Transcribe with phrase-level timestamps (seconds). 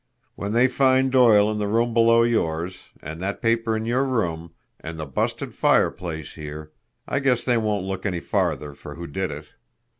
[0.33, 4.51] When they find Doyle in the room below yours, and that paper in your room,
[4.79, 6.71] and the busted fireplace here
[7.07, 9.49] I guess they won't look any farther for who did it.